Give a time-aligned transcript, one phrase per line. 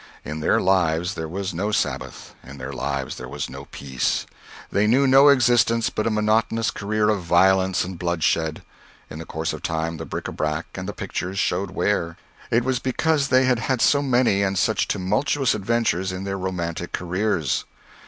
[0.25, 4.25] In their lives there was no Sabbath, in their lives there was no peace;
[4.71, 8.63] they knew no existence but a monotonous career of violence and bloodshed.
[9.11, 12.17] In the course of time, the bric à brac and the pictures showed wear.
[12.49, 16.93] It was because they had had so many and such tumultuous adventures in their romantic
[16.93, 17.65] careers.